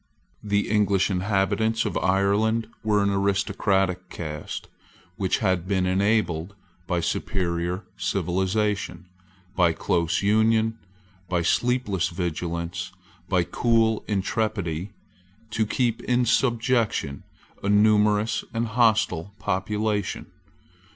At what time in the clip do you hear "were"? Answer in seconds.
2.83-3.03